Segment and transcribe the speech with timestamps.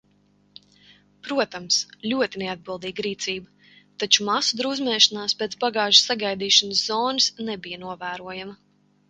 [1.27, 1.75] Protams,
[2.13, 3.69] ļoti neatbildīga rīcība,
[4.05, 8.59] taču masu drūzmēšanās pēc bagāžas sagaidīšanas zonas nebija novērojama.